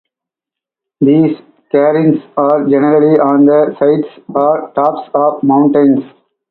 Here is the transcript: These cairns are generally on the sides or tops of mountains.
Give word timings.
These 1.01 1.37
cairns 1.71 2.21
are 2.35 2.67
generally 2.67 3.19
on 3.19 3.45
the 3.45 3.75
sides 3.77 4.23
or 4.33 4.71
tops 4.73 5.11
of 5.13 5.43
mountains. 5.43 6.03